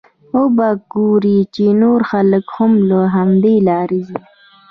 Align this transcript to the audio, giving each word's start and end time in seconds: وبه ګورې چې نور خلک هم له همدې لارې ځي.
وبه 0.35 0.69
ګورې 0.93 1.37
چې 1.53 1.65
نور 1.81 1.99
خلک 2.11 2.45
هم 2.57 2.71
له 2.89 2.99
همدې 3.15 3.55
لارې 3.67 3.99
ځي. 4.07 4.19